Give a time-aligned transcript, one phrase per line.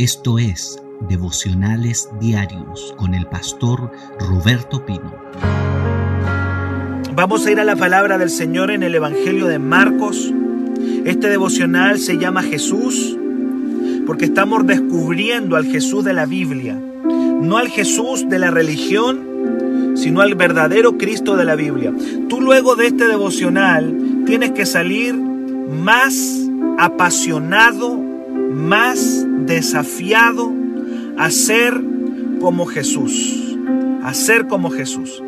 [0.00, 5.14] Esto es Devocionales Diarios con el pastor Roberto Pino.
[7.14, 10.32] Vamos a ir a la palabra del Señor en el Evangelio de Marcos.
[11.04, 13.14] Este devocional se llama Jesús
[14.06, 16.80] porque estamos descubriendo al Jesús de la Biblia,
[17.42, 21.92] no al Jesús de la religión, sino al verdadero Cristo de la Biblia.
[22.30, 23.94] Tú luego de este devocional
[24.24, 26.48] tienes que salir más
[26.78, 28.09] apasionado
[28.50, 30.52] más desafiado
[31.16, 31.80] a ser
[32.40, 33.56] como Jesús,
[34.02, 35.22] a ser como Jesús.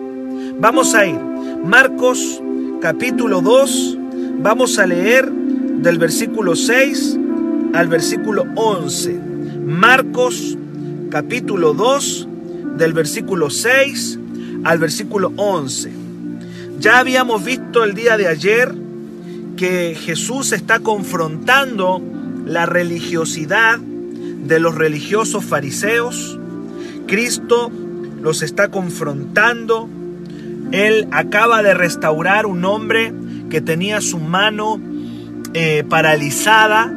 [0.59, 1.19] Vamos a ir,
[1.65, 2.43] Marcos
[2.80, 3.99] capítulo 2,
[4.41, 7.19] vamos a leer del versículo 6
[7.75, 9.21] al versículo 11.
[9.65, 10.59] Marcos
[11.11, 12.29] capítulo 2,
[12.77, 14.19] del versículo 6
[14.65, 15.93] al versículo 11.
[16.80, 18.75] Ya habíamos visto el día de ayer
[19.57, 22.02] que Jesús está confrontando
[22.45, 26.38] la religiosidad de los religiosos fariseos.
[27.06, 27.71] Cristo
[28.21, 29.88] los está confrontando.
[30.73, 33.12] Él acaba de restaurar un hombre
[33.51, 34.80] que tenía su mano
[35.54, 36.93] eh, paralizada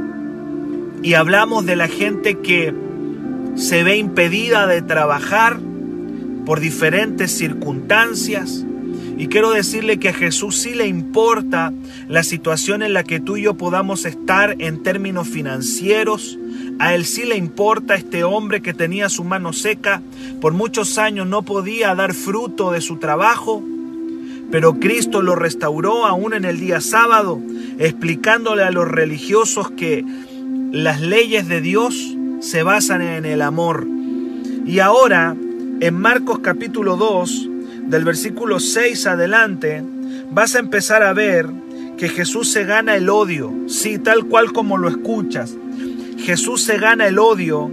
[1.03, 2.73] y hablamos de la gente que
[3.55, 5.59] se ve impedida de trabajar
[6.45, 8.65] por diferentes circunstancias.
[9.17, 11.71] Y quiero decirle que a Jesús sí le importa
[12.09, 16.37] la situación en la que tú y yo podamos estar en términos financieros.
[16.79, 20.01] A él sí le importa este hombre que tenía su mano seca,
[20.41, 23.63] por muchos años no podía dar fruto de su trabajo,
[24.51, 27.41] pero Cristo lo restauró aún en el día sábado,
[27.79, 30.03] explicándole a los religiosos que
[30.71, 33.87] las leyes de Dios se basan en el amor.
[34.65, 35.35] Y ahora,
[35.79, 37.49] en Marcos capítulo 2,
[37.85, 39.83] del versículo 6 adelante,
[40.31, 41.47] vas a empezar a ver
[41.97, 45.55] que Jesús se gana el odio, sí, tal cual como lo escuchas.
[46.17, 47.71] Jesús se gana el odio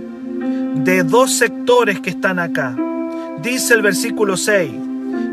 [0.74, 2.76] de dos sectores que están acá.
[3.42, 4.70] Dice el versículo 6,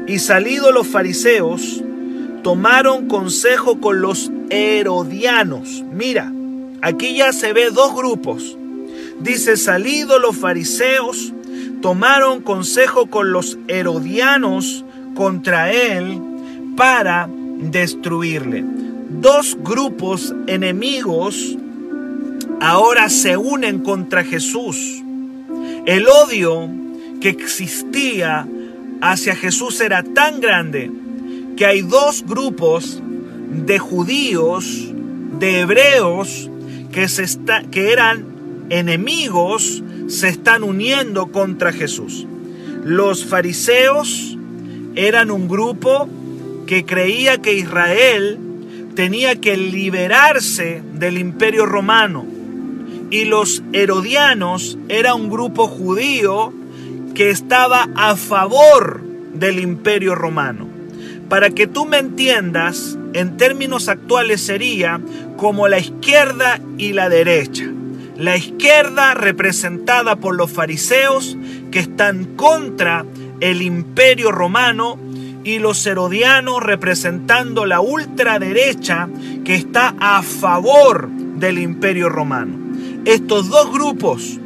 [0.08, 1.84] y salidos los fariseos,
[2.44, 5.84] tomaron consejo con los herodianos.
[5.92, 6.32] Mira,
[6.82, 8.58] aquí ya se ve dos grupos.
[9.20, 11.34] Dice, salidos los fariseos,
[11.82, 14.86] tomaron consejo con los herodianos
[15.16, 16.20] contra él
[16.76, 18.64] para destruirle.
[19.10, 21.58] Dos grupos enemigos
[22.62, 25.02] ahora se unen contra Jesús.
[25.86, 26.70] El odio
[27.22, 28.48] que existía
[29.02, 30.92] hacia Jesús era tan grande
[31.58, 33.02] que hay dos grupos
[33.66, 34.94] de judíos,
[35.40, 36.50] de hebreos,
[36.92, 38.26] que, se está, que eran
[38.70, 42.28] enemigos se están uniendo contra Jesús.
[42.84, 44.38] Los fariseos
[44.96, 46.10] eran un grupo
[46.66, 48.38] que creía que Israel
[48.96, 52.26] tenía que liberarse del imperio romano
[53.12, 56.54] y los herodianos era un grupo judío
[57.16, 59.02] que estaba a favor
[59.34, 60.68] del imperio romano.
[61.28, 65.00] Para que tú me entiendas, en términos actuales sería
[65.38, 67.66] como la izquierda y la derecha.
[68.20, 71.38] La izquierda representada por los fariseos
[71.72, 73.06] que están contra
[73.40, 75.00] el imperio romano
[75.46, 79.08] y los herodianos representando la ultraderecha
[79.46, 82.58] que está a favor del imperio romano.
[83.06, 84.38] Estos dos grupos,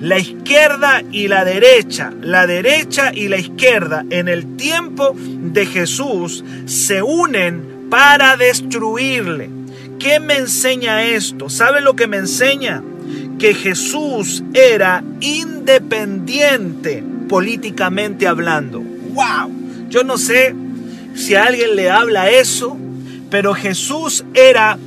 [0.00, 6.42] la izquierda y la derecha, la derecha y la izquierda en el tiempo de Jesús
[6.64, 9.50] se unen para destruirle.
[9.98, 11.50] ¿Qué me enseña esto?
[11.50, 12.82] ¿Sabe lo que me enseña?
[13.38, 18.80] Que Jesús era independiente políticamente hablando.
[18.80, 19.52] ¡Wow!
[19.88, 20.54] Yo no sé
[21.14, 22.76] si a alguien le habla eso,
[23.30, 24.78] pero Jesús era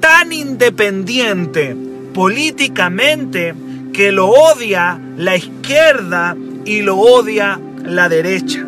[0.00, 1.76] tan independiente
[2.14, 3.54] políticamente
[3.92, 8.66] que lo odia la izquierda y lo odia la derecha.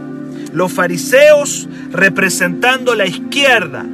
[0.53, 3.87] Los fariseos representando la izquierda,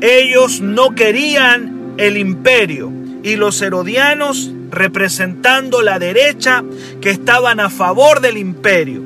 [0.00, 2.90] ellos no querían el imperio,
[3.22, 6.64] y los herodianos representando la derecha
[7.00, 9.02] que estaban a favor del imperio.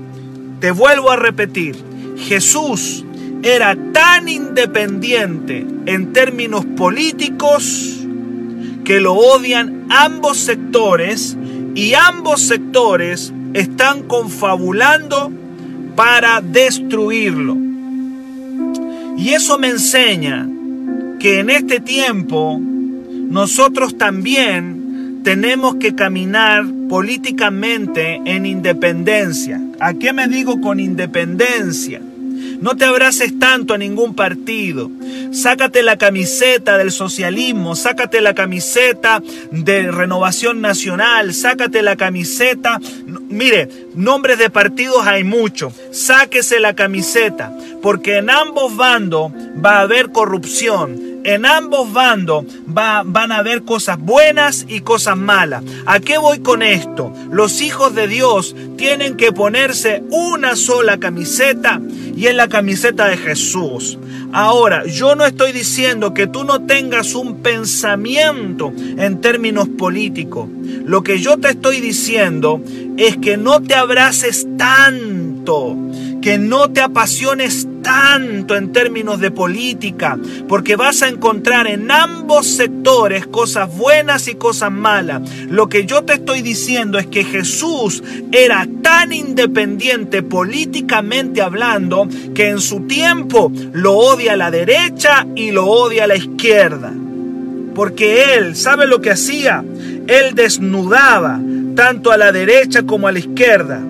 [0.61, 1.77] Te vuelvo a repetir,
[2.17, 3.05] Jesús
[3.43, 7.99] era tan independiente en términos políticos
[8.85, 11.37] que lo odian ambos sectores
[11.75, 15.31] y ambos sectores están confabulando
[15.95, 17.57] para destruirlo.
[19.19, 20.49] Y eso me enseña
[21.19, 22.61] que en este tiempo
[23.29, 29.61] nosotros también tenemos que caminar políticamente en independencia.
[29.81, 32.01] ¿A qué me digo con independencia?
[32.61, 34.91] No te abraces tanto a ningún partido.
[35.33, 42.81] Sácate la camiseta del socialismo, sácate la camiseta de renovación nacional, sácate la camiseta.
[43.29, 45.75] Mire, nombres de partidos hay muchos.
[45.91, 47.53] Sáquese la camiseta,
[47.83, 49.33] porque en ambos bandos
[49.65, 55.65] va a haber corrupción en ambos bandos van a haber cosas buenas y cosas malas.
[55.85, 57.13] ¿A qué voy con esto?
[57.33, 61.81] Los hijos de Dios tienen que ponerse una sola camiseta
[62.15, 63.99] y es la camiseta de Jesús.
[64.33, 70.49] Ahora, yo no estoy diciendo que tú no tengas un pensamiento en términos políticos.
[70.85, 72.61] Lo que yo te estoy diciendo
[72.97, 75.77] es que no te abraces tanto
[76.27, 80.19] que no te apasiones tanto en términos de política,
[80.49, 85.23] porque vas a encontrar en ambos sectores cosas buenas y cosas malas.
[85.49, 88.03] Lo que yo te estoy diciendo es que Jesús
[88.33, 95.67] era tan independiente políticamente hablando que en su tiempo lo odia la derecha y lo
[95.67, 96.93] odia la izquierda.
[97.73, 99.65] Porque él, ¿sabe lo que hacía?
[100.09, 101.39] Él desnudaba
[101.77, 103.81] tanto a la derecha como a la izquierda.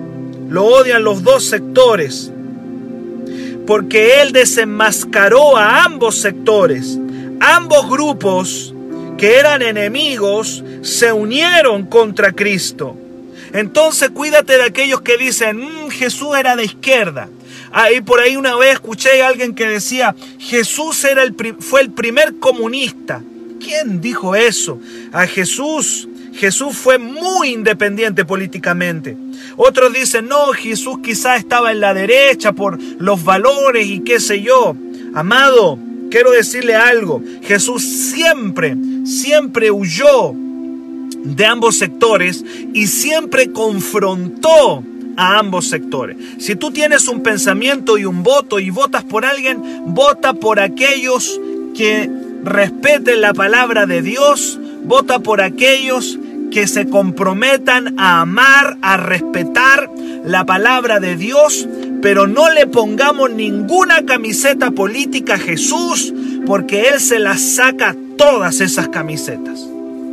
[0.49, 2.31] Lo odian los dos sectores.
[3.65, 6.97] Porque Él desenmascaró a ambos sectores.
[7.39, 8.73] Ambos grupos
[9.17, 12.95] que eran enemigos se unieron contra Cristo.
[13.53, 17.29] Entonces cuídate de aquellos que dicen, mm, Jesús era de izquierda.
[17.71, 21.91] Ahí por ahí una vez escuché a alguien que decía, Jesús era el, fue el
[21.91, 23.21] primer comunista.
[23.59, 24.79] ¿Quién dijo eso?
[25.11, 26.07] A Jesús
[26.37, 29.17] Jesús fue muy independiente políticamente.
[29.55, 34.41] Otros dicen, no, Jesús quizá estaba en la derecha por los valores y qué sé
[34.41, 34.75] yo.
[35.15, 35.79] Amado,
[36.11, 37.21] quiero decirle algo.
[37.41, 40.33] Jesús siempre, siempre huyó
[41.23, 44.83] de ambos sectores y siempre confrontó
[45.15, 46.17] a ambos sectores.
[46.37, 51.41] Si tú tienes un pensamiento y un voto y votas por alguien, vota por aquellos
[51.75, 52.09] que
[52.43, 56.19] respeten la palabra de Dios, vota por aquellos
[56.51, 59.89] que se comprometan a amar, a respetar
[60.23, 61.67] la palabra de Dios,
[62.01, 66.13] pero no le pongamos ninguna camiseta política a Jesús,
[66.45, 69.67] porque Él se las saca todas esas camisetas.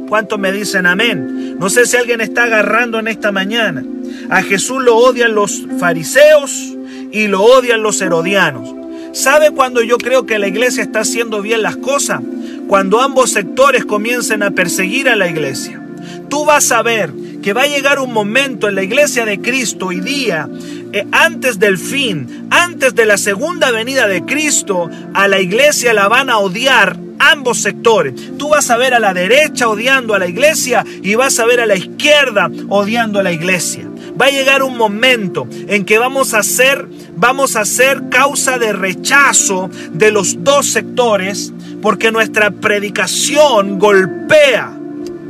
[0.09, 1.57] ¿Cuántos me dicen amén?
[1.59, 3.85] No sé si alguien está agarrando en esta mañana.
[4.29, 6.77] A Jesús lo odian los fariseos
[7.11, 8.75] y lo odian los herodianos.
[9.13, 12.21] ¿Sabe cuando yo creo que la iglesia está haciendo bien las cosas?
[12.67, 15.84] Cuando ambos sectores comiencen a perseguir a la iglesia
[16.29, 17.13] tú vas a ver
[17.43, 20.49] que va a llegar un momento en la iglesia de Cristo hoy día,
[20.93, 26.09] eh, antes del fin, antes de la segunda venida de Cristo, a la iglesia la
[26.09, 28.15] van a odiar ambos sectores.
[28.39, 31.61] Tú vas a ver a la derecha odiando a la iglesia y vas a ver
[31.61, 33.89] a la izquierda odiando a la iglesia.
[34.21, 36.87] Va a llegar un momento en que vamos a ser,
[37.17, 44.79] vamos a ser causa de rechazo de los dos sectores porque nuestra predicación golpea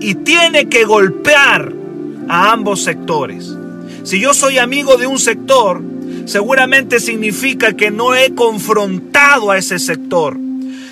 [0.04, 1.72] y tiene que golpear
[2.28, 3.50] a ambos sectores.
[4.02, 5.80] Si yo soy amigo de un sector,
[6.26, 10.36] seguramente significa que no he confrontado a ese sector.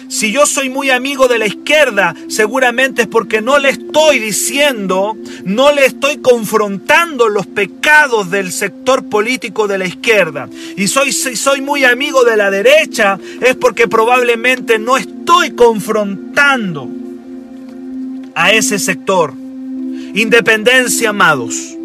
[0.09, 5.15] Si yo soy muy amigo de la izquierda, seguramente es porque no le estoy diciendo,
[5.45, 10.49] no le estoy confrontando los pecados del sector político de la izquierda.
[10.79, 17.02] Y soy, si soy muy amigo de la derecha, es porque probablemente no estoy confrontando
[18.35, 19.33] a ese sector.
[20.15, 21.77] Independencia, amados.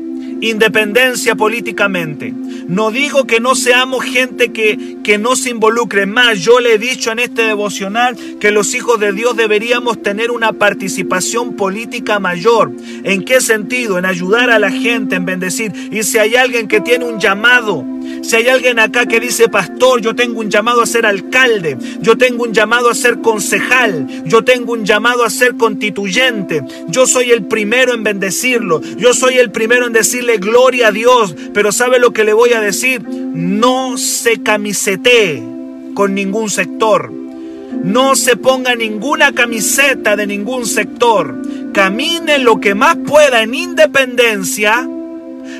[0.41, 2.33] Independencia políticamente.
[2.67, 6.39] No digo que no seamos gente que, que no se involucre más.
[6.39, 10.51] Yo le he dicho en este devocional que los hijos de Dios deberíamos tener una
[10.53, 12.71] participación política mayor.
[13.03, 13.97] ¿En qué sentido?
[13.97, 15.71] En ayudar a la gente, en bendecir.
[15.91, 17.85] Y si hay alguien que tiene un llamado,
[18.21, 22.17] si hay alguien acá que dice, pastor, yo tengo un llamado a ser alcalde, yo
[22.17, 27.31] tengo un llamado a ser concejal, yo tengo un llamado a ser constituyente, yo soy
[27.31, 31.99] el primero en bendecirlo, yo soy el primero en decirle gloria a Dios, pero ¿sabe
[31.99, 33.01] lo que le voy a decir?
[33.07, 35.43] No se camisete
[35.93, 37.11] con ningún sector.
[37.83, 41.41] No se ponga ninguna camiseta de ningún sector.
[41.73, 44.87] Camine lo que más pueda en independencia,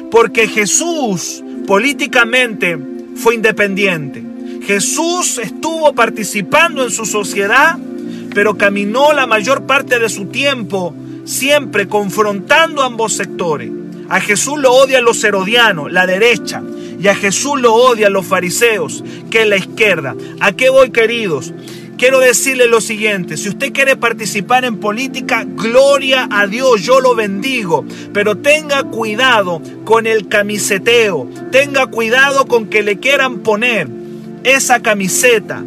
[0.09, 2.79] porque Jesús políticamente
[3.15, 4.23] fue independiente.
[4.63, 7.77] Jesús estuvo participando en su sociedad,
[8.33, 10.95] pero caminó la mayor parte de su tiempo
[11.25, 13.69] siempre confrontando ambos sectores.
[14.09, 16.63] A Jesús lo odian los herodianos, la derecha,
[16.99, 20.15] y a Jesús lo odian los fariseos, que es la izquierda.
[20.39, 21.53] ¿A qué voy, queridos?
[21.97, 27.15] Quiero decirle lo siguiente, si usted quiere participar en política, gloria a Dios, yo lo
[27.15, 33.87] bendigo, pero tenga cuidado con el camiseteo, tenga cuidado con que le quieran poner
[34.43, 35.63] esa camiseta.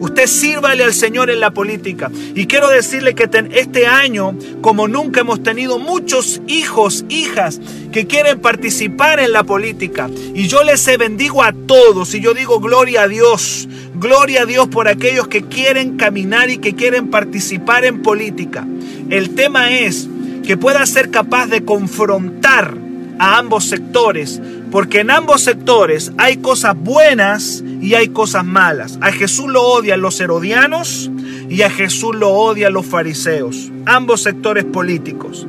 [0.00, 2.10] Usted sírvale al Señor en la política.
[2.34, 7.60] Y quiero decirle que este año, como nunca hemos tenido muchos hijos, hijas
[7.92, 10.08] que quieren participar en la política.
[10.34, 12.14] Y yo les bendigo a todos.
[12.14, 13.68] Y yo digo gloria a Dios.
[13.94, 18.66] Gloria a Dios por aquellos que quieren caminar y que quieren participar en política.
[19.10, 20.08] El tema es
[20.46, 22.74] que pueda ser capaz de confrontar
[23.18, 28.98] a ambos sectores, porque en ambos sectores hay cosas buenas y hay cosas malas.
[29.00, 31.10] A Jesús lo odian los herodianos
[31.48, 35.46] y a Jesús lo odian los fariseos, ambos sectores políticos.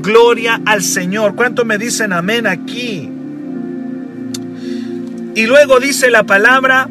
[0.00, 1.34] Gloria al Señor.
[1.34, 3.10] ¿Cuántos me dicen amén aquí?
[5.34, 6.88] Y luego dice la palabra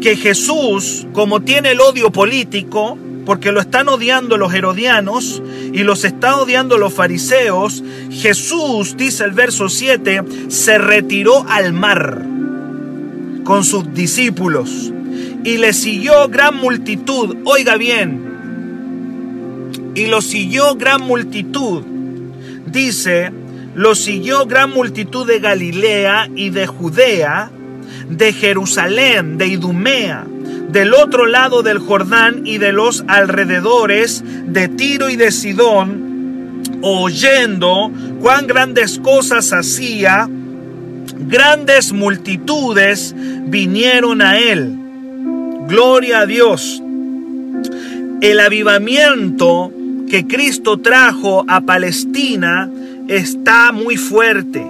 [0.00, 6.04] que Jesús, como tiene el odio político, porque lo están odiando los herodianos y los
[6.04, 12.24] está odiando los fariseos, Jesús, dice el verso 7, se retiró al mar
[13.44, 14.92] con sus discípulos
[15.44, 18.32] y le siguió gran multitud, oiga bien,
[19.94, 21.82] y lo siguió gran multitud,
[22.66, 23.30] dice,
[23.74, 27.50] lo siguió gran multitud de Galilea y de Judea,
[28.08, 30.26] de Jerusalén, de Idumea,
[30.74, 37.92] del otro lado del Jordán y de los alrededores de Tiro y de Sidón, oyendo
[38.20, 40.28] cuán grandes cosas hacía,
[41.28, 44.74] grandes multitudes vinieron a él.
[45.68, 46.82] Gloria a Dios.
[48.20, 49.72] El avivamiento
[50.10, 52.68] que Cristo trajo a Palestina
[53.06, 54.66] está muy fuerte.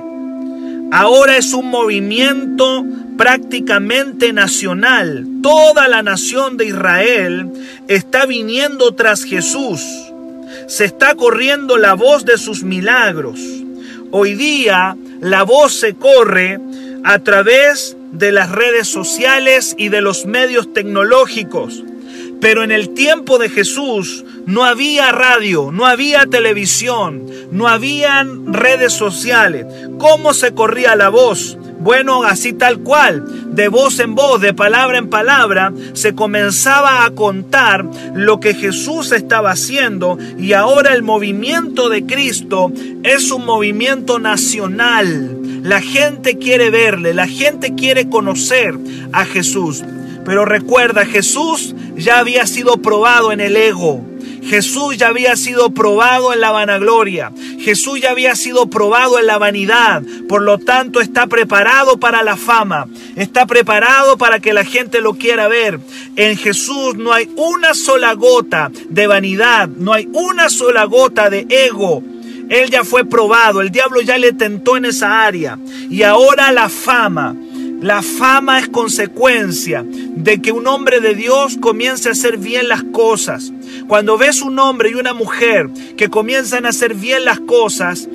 [0.92, 2.84] Ahora es un movimiento
[3.16, 5.26] prácticamente nacional.
[5.42, 7.50] Toda la nación de Israel
[7.88, 9.80] está viniendo tras Jesús.
[10.66, 13.40] Se está corriendo la voz de sus milagros.
[14.10, 16.60] Hoy día la voz se corre
[17.04, 21.82] a través de las redes sociales y de los medios tecnológicos.
[22.40, 28.92] Pero en el tiempo de Jesús no había radio, no había televisión, no habían redes
[28.92, 29.66] sociales.
[29.98, 31.58] ¿Cómo se corría la voz?
[31.80, 37.10] Bueno, así tal cual, de voz en voz, de palabra en palabra, se comenzaba a
[37.10, 37.84] contar
[38.14, 42.72] lo que Jesús estaba haciendo y ahora el movimiento de Cristo
[43.02, 45.38] es un movimiento nacional.
[45.62, 48.74] La gente quiere verle, la gente quiere conocer
[49.12, 49.84] a Jesús.
[50.24, 54.02] Pero recuerda, Jesús ya había sido probado en el ego.
[54.48, 57.32] Jesús ya había sido probado en la vanagloria.
[57.60, 60.02] Jesús ya había sido probado en la vanidad.
[60.28, 62.86] Por lo tanto, está preparado para la fama.
[63.16, 65.80] Está preparado para que la gente lo quiera ver.
[66.16, 69.68] En Jesús no hay una sola gota de vanidad.
[69.68, 72.02] No hay una sola gota de ego.
[72.50, 73.60] Él ya fue probado.
[73.60, 75.58] El diablo ya le tentó en esa área.
[75.90, 77.34] Y ahora la fama.
[77.84, 82.82] La fama es consecuencia de que un hombre de Dios comience a hacer bien las
[82.82, 83.52] cosas.
[83.86, 88.08] Cuando ves un hombre y una mujer que comienzan a hacer bien las cosas,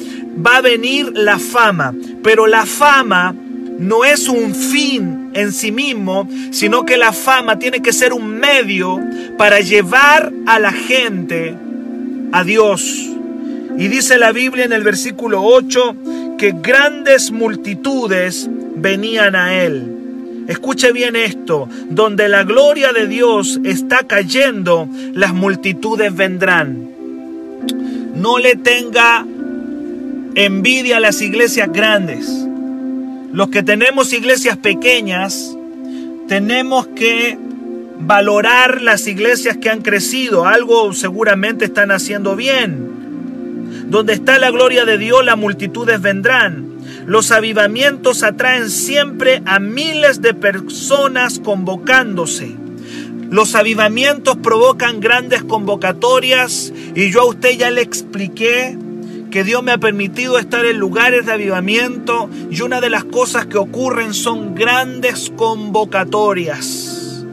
[0.43, 1.93] va a venir la fama.
[2.23, 3.35] Pero la fama
[3.77, 8.39] no es un fin en sí mismo, sino que la fama tiene que ser un
[8.39, 8.99] medio
[9.37, 11.55] para llevar a la gente
[12.31, 13.07] a Dios.
[13.77, 15.95] Y dice la Biblia en el versículo 8
[16.39, 18.49] que grandes multitudes
[18.81, 20.45] venían a él.
[20.47, 26.89] Escuche bien esto, donde la gloria de Dios está cayendo, las multitudes vendrán.
[28.15, 29.25] No le tenga
[30.35, 32.27] envidia a las iglesias grandes.
[33.31, 35.55] Los que tenemos iglesias pequeñas,
[36.27, 37.37] tenemos que
[37.99, 40.47] valorar las iglesias que han crecido.
[40.47, 43.87] Algo seguramente están haciendo bien.
[43.89, 46.68] Donde está la gloria de Dios, las multitudes vendrán.
[47.09, 52.55] Los avivamientos atraen siempre a miles de personas convocándose.
[53.31, 58.77] Los avivamientos provocan grandes convocatorias y yo a usted ya le expliqué
[59.31, 63.47] que Dios me ha permitido estar en lugares de avivamiento y una de las cosas
[63.47, 67.25] que ocurren son grandes convocatorias.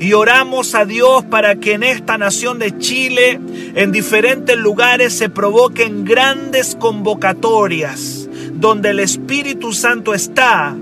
[0.00, 3.40] Y oramos a Dios para que en esta nación de Chile,
[3.74, 8.23] en diferentes lugares, se provoquen grandes convocatorias
[8.64, 10.74] donde el Espíritu Santo está,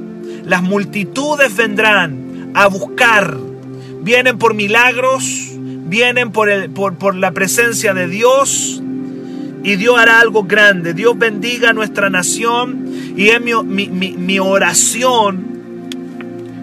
[0.44, 3.36] las multitudes vendrán a buscar.
[4.02, 8.80] Vienen por milagros, vienen por, el, por, la presencia de Dios
[9.64, 10.94] y Dios hará algo grande.
[10.94, 12.86] Dios bendiga a nuestra nación
[13.16, 15.44] y es mi, mi oración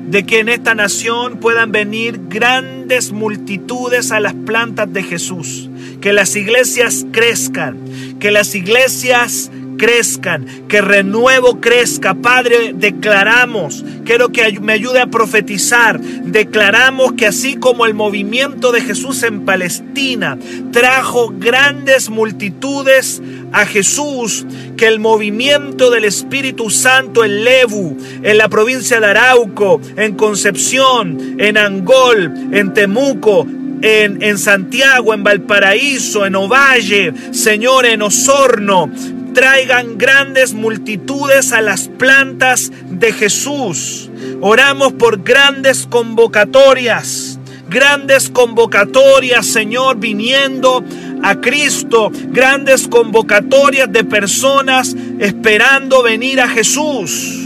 [0.08, 5.70] de que en esta nación puedan venir grandes multitudes a las plantas de Jesús.
[6.00, 7.78] Que las iglesias crezcan,
[8.22, 12.14] que las iglesias crezcan, que renuevo crezca.
[12.14, 18.82] Padre, declaramos, quiero que me ayude a profetizar, declaramos que así como el movimiento de
[18.82, 20.38] Jesús en Palestina
[20.72, 24.46] trajo grandes multitudes a Jesús,
[24.78, 31.38] que el movimiento del Espíritu Santo en Lebu, en la provincia de Arauco, en Concepción,
[31.40, 33.48] en Angol, en Temuco,
[33.82, 38.92] en, en, Santiago, en Valparaíso, en Ovalle, Señor, en Osorno,
[39.34, 44.10] traigan grandes multitudes a las plantas de Jesús.
[44.42, 50.84] Oramos por grandes convocatorias, grandes convocatorias, Señor, viniendo
[51.22, 57.38] a Cristo, grandes convocatorias de personas esperando venir a Jesús.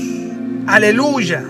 [0.67, 1.43] Aleluya.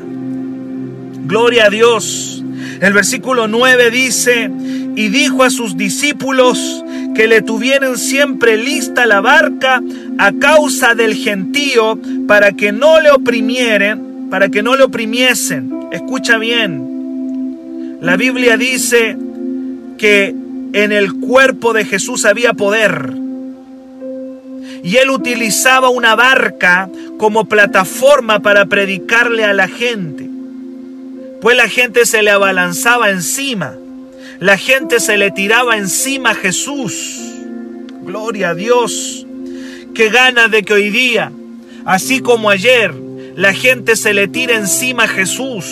[1.26, 2.44] Gloria a Dios.
[2.82, 4.50] El versículo 9 dice,
[4.96, 6.84] y dijo a sus discípulos
[7.16, 9.82] que le tuvieran siempre lista la barca
[10.18, 15.90] a causa del gentío para que no le oprimieren, para que no le oprimiesen.
[15.92, 17.98] Escucha bien.
[18.02, 19.18] La Biblia dice
[19.98, 20.36] que
[20.74, 23.14] en el cuerpo de Jesús había poder.
[24.84, 30.30] Y él utilizaba una barca como plataforma para predicarle a la gente.
[31.42, 33.76] Pues la gente se le abalanzaba encima.
[34.40, 37.20] La gente se le tiraba encima a Jesús.
[38.02, 39.26] Gloria a Dios.
[39.94, 41.32] Qué gana de que hoy día,
[41.86, 42.94] así como ayer,
[43.36, 45.66] la gente se le tira encima a Jesús.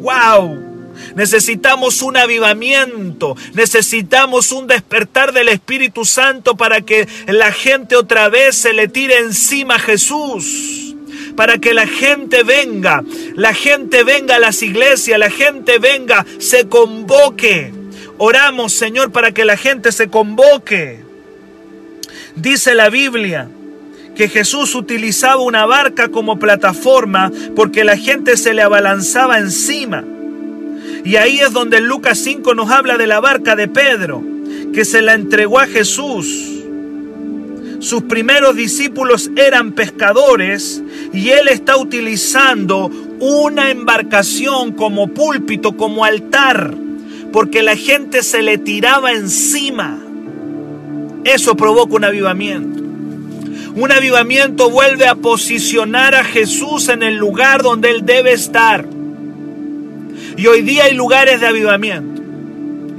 [0.00, 0.70] ¡Wow!
[1.14, 8.56] Necesitamos un avivamiento, necesitamos un despertar del Espíritu Santo para que la gente otra vez
[8.56, 10.94] se le tire encima a Jesús.
[11.34, 13.02] Para que la gente venga,
[13.34, 17.72] la gente venga a las iglesias, la gente venga, se convoque.
[18.18, 21.09] Oramos, Señor, para que la gente se convoque.
[22.40, 23.50] Dice la Biblia
[24.16, 30.02] que Jesús utilizaba una barca como plataforma porque la gente se le abalanzaba encima.
[31.04, 34.22] Y ahí es donde Lucas 5 nos habla de la barca de Pedro,
[34.72, 36.62] que se la entregó a Jesús.
[37.80, 40.82] Sus primeros discípulos eran pescadores
[41.12, 46.74] y él está utilizando una embarcación como púlpito, como altar,
[47.32, 50.06] porque la gente se le tiraba encima.
[51.24, 52.80] Eso provoca un avivamiento.
[53.74, 58.86] Un avivamiento vuelve a posicionar a Jesús en el lugar donde Él debe estar.
[60.36, 62.22] Y hoy día hay lugares de avivamiento.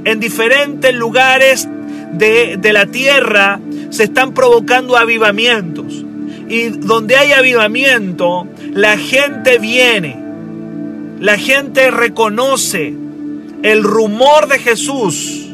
[0.04, 1.68] En diferentes lugares
[2.12, 6.04] de, de la tierra se están provocando avivamientos.
[6.48, 10.16] Y donde hay avivamiento, la gente viene.
[11.20, 12.94] La gente reconoce
[13.62, 15.48] el rumor de Jesús.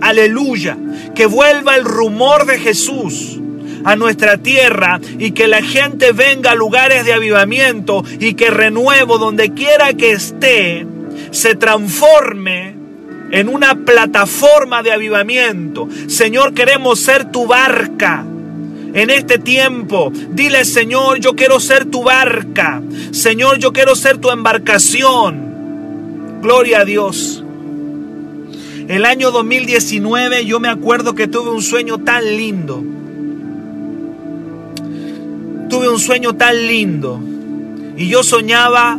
[0.00, 0.76] Aleluya.
[1.14, 3.38] Que vuelva el rumor de Jesús
[3.84, 9.18] a nuestra tierra y que la gente venga a lugares de avivamiento y que renuevo
[9.18, 10.86] donde quiera que esté
[11.30, 12.74] se transforme
[13.30, 15.88] en una plataforma de avivamiento.
[16.06, 18.24] Señor, queremos ser tu barca.
[18.94, 22.80] En este tiempo, dile Señor, yo quiero ser tu barca.
[23.10, 26.38] Señor, yo quiero ser tu embarcación.
[26.40, 27.43] Gloria a Dios.
[28.88, 32.84] El año 2019 yo me acuerdo que tuve un sueño tan lindo.
[35.70, 37.18] Tuve un sueño tan lindo.
[37.96, 38.98] Y yo soñaba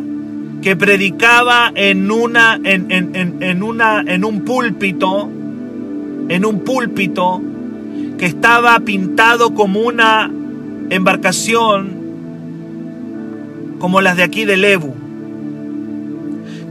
[0.63, 5.29] que predicaba en una en, en, una en un púlpito
[6.29, 7.39] en un púlpito
[8.17, 10.31] que estaba pintado como una
[10.89, 11.89] embarcación
[13.77, 14.95] como las de aquí de Lebu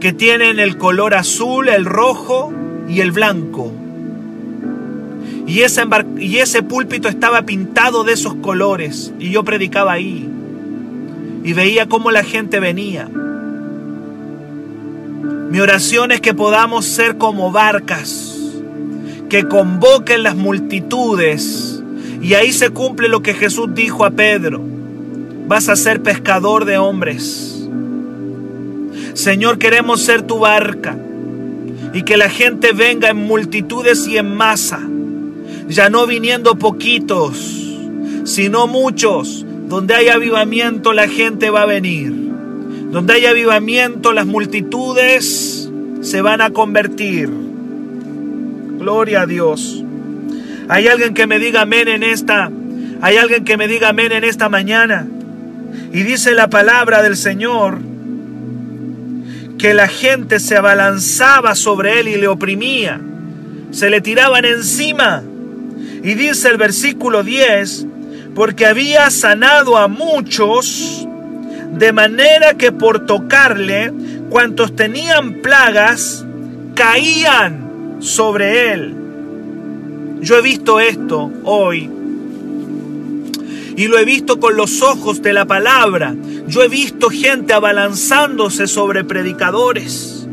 [0.00, 2.53] que tienen el color azul, el rojo
[2.88, 3.72] y el blanco.
[5.46, 5.82] Y ese,
[6.18, 9.12] y ese púlpito estaba pintado de esos colores.
[9.18, 10.28] Y yo predicaba ahí.
[11.42, 13.08] Y veía cómo la gente venía.
[15.50, 18.34] Mi oración es que podamos ser como barcas
[19.28, 21.82] que convoquen las multitudes.
[22.22, 24.62] Y ahí se cumple lo que Jesús dijo a Pedro.
[25.46, 27.68] Vas a ser pescador de hombres.
[29.12, 30.96] Señor, queremos ser tu barca.
[31.94, 34.80] Y que la gente venga en multitudes y en masa
[35.68, 37.78] ya no viniendo poquitos,
[38.24, 39.46] sino muchos.
[39.68, 42.12] Donde hay avivamiento la gente va a venir.
[42.90, 47.30] Donde hay avivamiento las multitudes se van a convertir.
[48.78, 49.83] Gloria a Dios.
[50.68, 52.50] Hay alguien que me diga amén en esta.
[53.00, 55.07] Hay alguien que me diga amén en esta mañana.
[55.92, 57.78] Y dice la palabra del Señor
[59.64, 63.00] que la gente se abalanzaba sobre él y le oprimía.
[63.70, 65.22] Se le tiraban encima.
[66.03, 67.87] Y dice el versículo 10,
[68.35, 71.09] porque había sanado a muchos,
[71.79, 73.90] de manera que por tocarle,
[74.29, 76.27] cuantos tenían plagas,
[76.74, 78.94] caían sobre él.
[80.20, 81.88] Yo he visto esto hoy
[83.77, 86.14] y lo he visto con los ojos de la palabra.
[86.46, 90.26] Yo he visto gente abalanzándose sobre predicadores.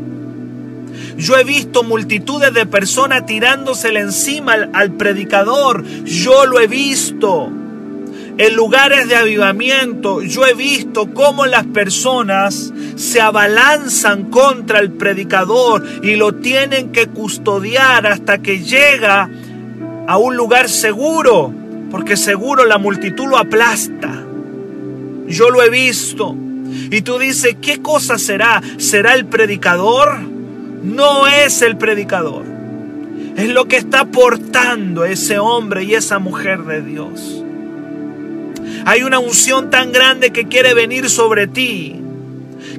[1.16, 5.84] Yo he visto multitudes de personas tirándosele encima al, al predicador.
[6.04, 7.50] Yo lo he visto.
[8.38, 15.84] En lugares de avivamiento yo he visto cómo las personas se abalanzan contra el predicador
[16.02, 19.28] y lo tienen que custodiar hasta que llega
[20.08, 21.52] a un lugar seguro
[21.90, 24.31] porque seguro la multitud lo aplasta.
[25.26, 26.36] Yo lo he visto.
[26.90, 28.62] Y tú dices, ¿qué cosa será?
[28.78, 30.20] ¿Será el predicador?
[30.82, 32.44] No es el predicador.
[33.36, 37.42] Es lo que está portando ese hombre y esa mujer de Dios.
[38.84, 42.00] Hay una unción tan grande que quiere venir sobre ti,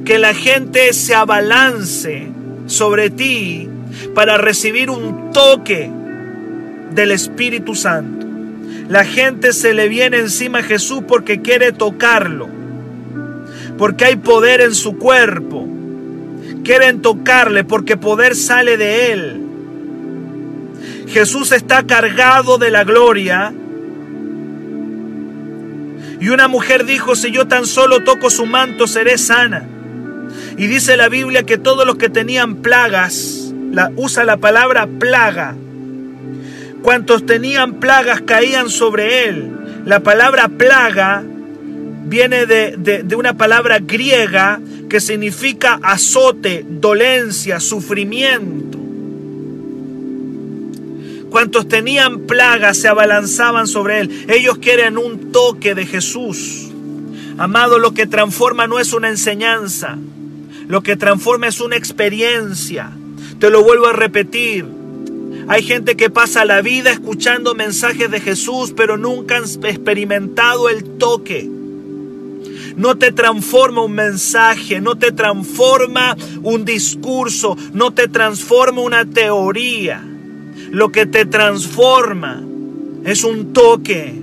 [0.06, 2.27] que la gente se abalance
[2.67, 3.69] sobre ti
[4.13, 5.89] para recibir un toque
[6.93, 8.12] del Espíritu Santo.
[8.89, 12.50] La gente se le viene encima a Jesús porque quiere tocarlo.
[13.78, 15.67] Porque hay poder en su cuerpo.
[16.63, 19.41] Quieren tocarle porque poder sale de él.
[21.08, 23.54] Jesús está cargado de la gloria.
[26.19, 29.67] Y una mujer dijo, si yo tan solo toco su manto, seré sana.
[30.58, 35.56] Y dice la Biblia que todos los que tenían plagas, la, usa la palabra plaga,
[36.84, 39.84] Cuantos tenían plagas caían sobre él.
[39.86, 48.78] La palabra plaga viene de, una palabra griega que significa azote, dolencia, sufrimiento.
[51.30, 54.26] Cuantos tenían plagas se abalanzaban sobre él.
[54.28, 56.69] Ellos quieren un toque de Jesús.
[57.38, 59.98] Amado, lo que transforma no es una enseñanza.
[60.67, 62.91] Lo que transforma es una experiencia.
[63.39, 64.83] Te lo vuelvo a repetir.
[65.47, 70.84] Hay gente que pasa la vida escuchando mensajes de Jesús, pero nunca han experimentado el
[70.97, 71.49] toque.
[72.77, 80.03] No te transforma un mensaje, no te transforma un discurso, no te transforma una teoría.
[80.71, 82.41] Lo que te transforma
[83.06, 84.15] es un toque.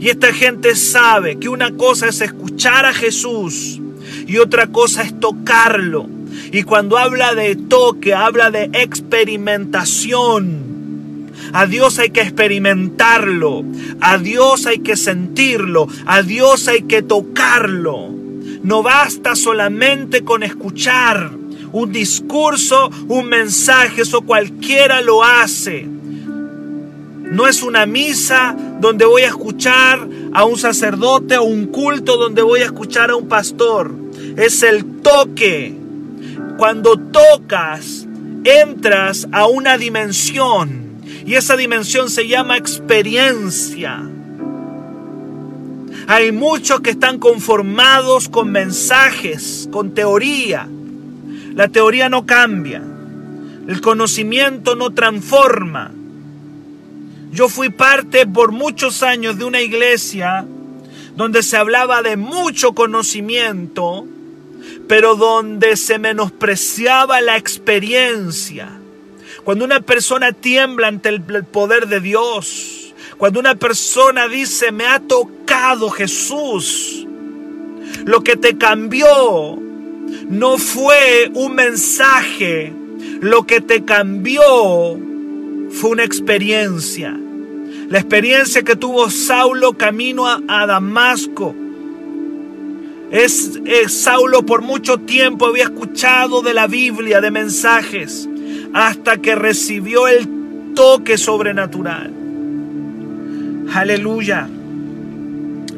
[0.00, 3.80] Y esta gente sabe que una cosa es escuchar a Jesús
[4.26, 6.15] y otra cosa es tocarlo.
[6.52, 10.66] Y cuando habla de toque, habla de experimentación.
[11.52, 13.64] A Dios hay que experimentarlo,
[14.00, 18.10] a Dios hay que sentirlo, a Dios hay que tocarlo.
[18.62, 21.30] No basta solamente con escuchar
[21.72, 25.86] un discurso, un mensaje, eso cualquiera lo hace.
[25.86, 32.42] No es una misa donde voy a escuchar a un sacerdote o un culto donde
[32.42, 33.92] voy a escuchar a un pastor.
[34.36, 35.74] Es el toque
[36.56, 38.06] cuando tocas,
[38.44, 44.00] entras a una dimensión y esa dimensión se llama experiencia.
[46.08, 50.68] Hay muchos que están conformados con mensajes, con teoría.
[51.54, 52.82] La teoría no cambia.
[53.66, 55.90] El conocimiento no transforma.
[57.32, 60.46] Yo fui parte por muchos años de una iglesia
[61.16, 64.06] donde se hablaba de mucho conocimiento,
[64.88, 68.80] pero donde se menospreciaba la experiencia.
[69.44, 75.00] Cuando una persona tiembla ante el poder de Dios, cuando una persona dice, me ha
[75.00, 77.06] tocado Jesús,
[78.04, 79.58] lo que te cambió
[80.28, 82.72] no fue un mensaje,
[83.20, 84.42] lo que te cambió
[85.70, 87.18] fue una experiencia.
[87.88, 91.54] La experiencia que tuvo Saulo camino a, Damasco
[93.16, 98.28] es, Saulo por mucho tiempo había escuchado de la Biblia, de mensajes,
[98.74, 102.12] hasta que recibió el toque sobrenatural.
[103.72, 104.48] Aleluya.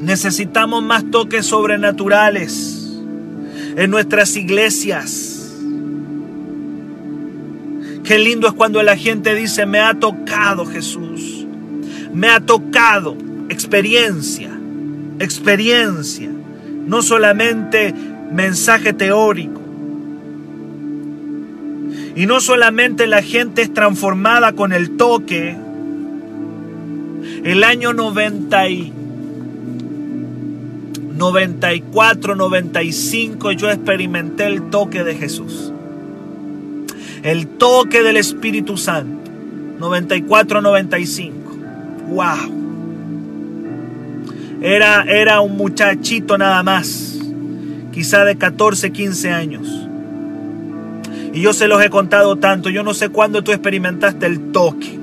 [0.00, 2.98] Necesitamos más toques sobrenaturales
[3.76, 5.54] en nuestras iglesias.
[8.04, 11.46] Qué lindo es cuando la gente dice, me ha tocado Jesús.
[12.12, 13.16] Me ha tocado
[13.48, 14.50] experiencia,
[15.20, 16.30] experiencia
[16.88, 17.94] no solamente
[18.32, 19.60] mensaje teórico.
[22.16, 25.56] Y no solamente la gente es transformada con el toque.
[27.44, 28.92] El año 90 y
[31.16, 35.72] 94, 95 yo experimenté el toque de Jesús.
[37.22, 39.30] El toque del Espíritu Santo.
[39.78, 41.56] 94, 95.
[42.08, 42.67] ¡Wow!
[44.60, 47.18] Era, era un muchachito nada más,
[47.92, 49.88] quizá de 14, 15 años.
[51.32, 54.98] Y yo se los he contado tanto, yo no sé cuándo tú experimentaste el toque.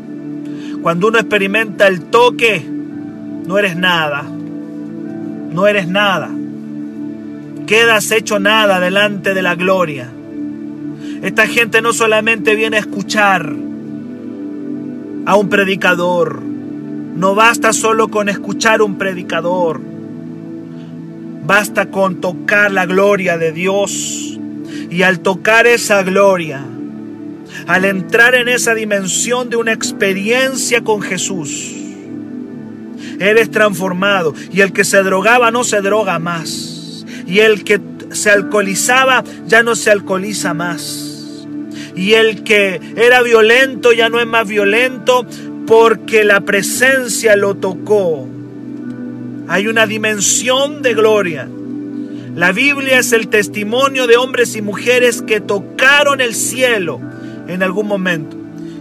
[0.81, 2.63] Cuando uno experimenta el toque,
[3.47, 4.23] no eres nada.
[4.23, 6.29] No eres nada.
[7.65, 10.09] Quedas hecho nada delante de la gloria.
[11.21, 13.51] Esta gente no solamente viene a escuchar
[15.25, 16.54] a un predicador.
[17.15, 19.79] No basta solo con escuchar un predicador.
[21.45, 24.37] Basta con tocar la gloria de Dios.
[24.89, 26.65] Y al tocar esa gloria,
[27.67, 31.73] al entrar en esa dimensión de una experiencia con Jesús,
[33.19, 34.33] eres transformado.
[34.51, 37.05] Y el que se drogaba no se droga más.
[37.25, 37.79] Y el que
[38.11, 41.47] se alcoholizaba ya no se alcoholiza más.
[41.95, 45.25] Y el que era violento ya no es más violento
[45.65, 48.27] porque la presencia lo tocó.
[49.47, 51.47] Hay una dimensión de gloria.
[52.35, 56.99] La Biblia es el testimonio de hombres y mujeres que tocaron el cielo
[57.47, 58.35] en algún momento.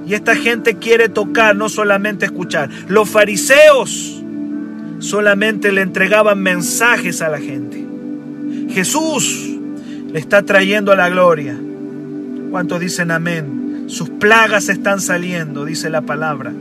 [0.06, 2.68] Y esta gente quiere tocar, no solamente escuchar.
[2.88, 4.22] Los fariseos
[4.98, 7.84] solamente le entregaban mensajes a la gente.
[8.70, 9.50] Jesús
[10.12, 11.56] le está trayendo a la gloria.
[12.50, 13.84] ¿Cuántos dicen amén?
[13.86, 16.52] Sus plagas están saliendo, dice la palabra.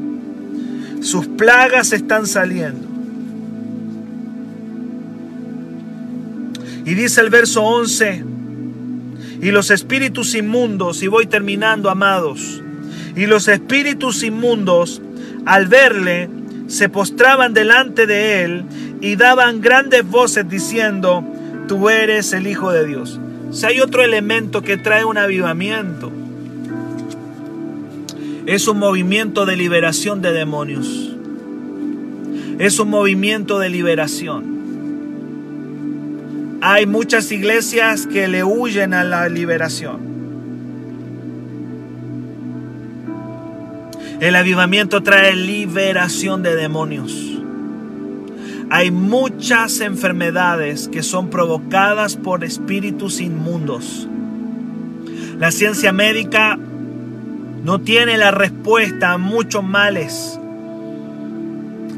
[1.03, 2.87] Sus plagas están saliendo.
[6.85, 8.23] Y dice el verso 11,
[9.41, 12.61] y los espíritus inmundos, y voy terminando, amados,
[13.17, 15.01] y los espíritus inmundos,
[15.45, 16.29] al verle,
[16.67, 18.63] se postraban delante de él
[19.01, 21.23] y daban grandes voces diciendo,
[21.67, 23.19] tú eres el Hijo de Dios.
[23.51, 26.11] Si hay otro elemento que trae un avivamiento,
[28.45, 31.15] es un movimiento de liberación de demonios.
[32.59, 34.53] Es un movimiento de liberación.
[36.61, 40.13] Hay muchas iglesias que le huyen a la liberación.
[44.19, 47.13] El avivamiento trae liberación de demonios.
[48.69, 54.07] Hay muchas enfermedades que son provocadas por espíritus inmundos.
[55.37, 56.57] La ciencia médica
[57.63, 60.37] no tiene la respuesta a muchos males.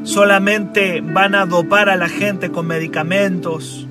[0.04, 3.86] Solamente van a dopar a la gente con medicamentos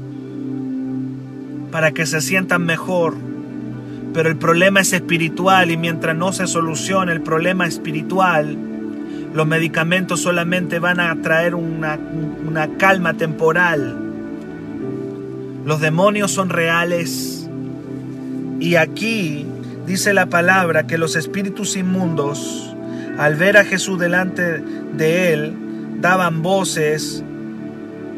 [1.71, 3.15] para que se sientan mejor.
[4.13, 8.57] Pero el problema es espiritual y mientras no se solucione el problema espiritual,
[9.33, 11.99] los medicamentos solamente van a traer una,
[12.47, 13.97] una calma temporal.
[15.65, 17.49] Los demonios son reales.
[18.61, 19.45] Y aquí
[19.85, 22.75] dice la palabra que los espíritus inmundos,
[23.17, 25.53] al ver a Jesús delante de él,
[26.01, 27.23] daban voces,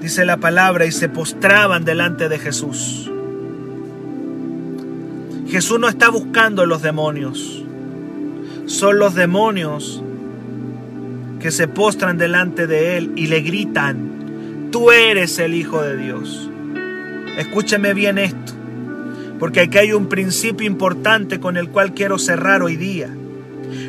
[0.01, 3.11] dice la palabra, y se postraban delante de Jesús.
[5.47, 7.63] Jesús no está buscando los demonios.
[8.65, 10.03] Son los demonios
[11.39, 16.49] que se postran delante de Él y le gritan, tú eres el Hijo de Dios.
[17.37, 18.53] Escúcheme bien esto,
[19.39, 23.09] porque aquí hay un principio importante con el cual quiero cerrar hoy día.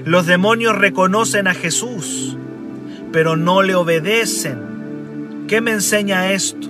[0.04, 2.36] Los demonios reconocen a Jesús,
[3.12, 5.46] pero no le obedecen.
[5.48, 6.68] ¿Qué me enseña esto?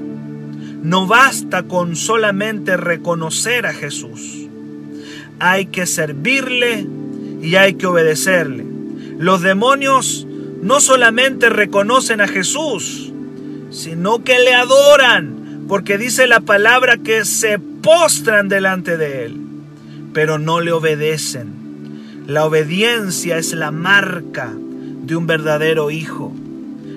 [0.82, 4.48] No basta con solamente reconocer a Jesús.
[5.40, 6.86] Hay que servirle
[7.42, 8.64] y hay que obedecerle.
[9.18, 10.26] Los demonios
[10.62, 13.12] no solamente reconocen a Jesús,
[13.70, 19.40] sino que le adoran, porque dice la palabra que se postran delante de Él,
[20.12, 22.24] pero no le obedecen.
[22.26, 26.32] La obediencia es la marca de un verdadero hijo.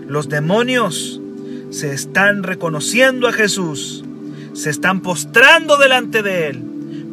[0.08, 1.22] Los demonios
[1.70, 4.04] se están reconociendo a Jesús,
[4.54, 6.64] se están postrando delante de Él,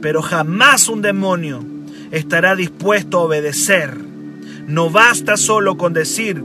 [0.02, 1.64] pero jamás un demonio
[2.10, 4.08] estará dispuesto a obedecer
[4.68, 6.44] no basta solo con decir,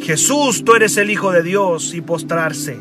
[0.00, 2.78] Jesús, tú eres el Hijo de Dios y postrarse.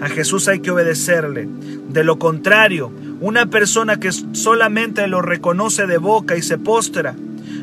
[0.00, 1.48] A Jesús hay que obedecerle.
[1.88, 7.14] De lo contrario, una persona que solamente lo reconoce de boca y se postra,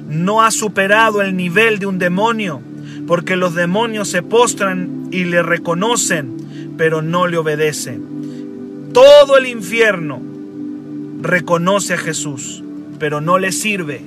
[0.10, 2.62] no ha superado el nivel de un demonio,
[3.08, 8.92] porque los demonios se postran y le reconocen, pero no le obedecen.
[8.94, 10.22] Todo el infierno
[11.22, 12.64] reconoce a Jesús,
[13.00, 14.02] pero no le sirve,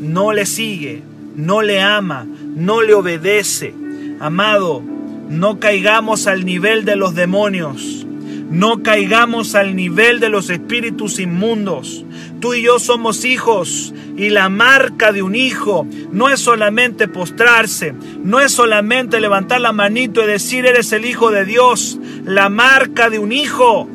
[0.00, 1.02] no le sigue,
[1.36, 2.26] no le ama,
[2.56, 3.74] no le obedece.
[4.20, 4.82] Amado,
[5.28, 8.06] no caigamos al nivel de los demonios.
[8.50, 12.04] No caigamos al nivel de los espíritus inmundos.
[12.40, 17.94] Tú y yo somos hijos y la marca de un hijo no es solamente postrarse,
[18.22, 21.98] no es solamente levantar la manito y decir eres el hijo de Dios.
[22.24, 23.88] la marca de un hijo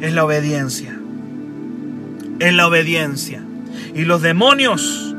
[0.00, 0.98] es la obediencia.
[2.40, 3.42] Es la obediencia.
[3.94, 5.14] Y los demonios,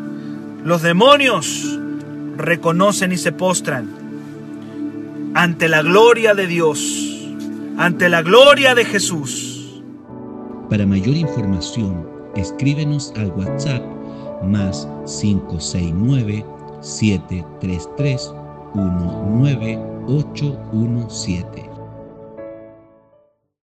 [0.64, 1.80] los demonios
[2.36, 3.97] reconocen y se postran
[5.38, 7.30] ante la gloria de Dios,
[7.78, 9.84] ante la gloria de Jesús.
[10.68, 13.84] Para mayor información, escríbenos al WhatsApp
[14.44, 16.44] más 569
[16.82, 18.34] 733
[18.74, 21.67] 19817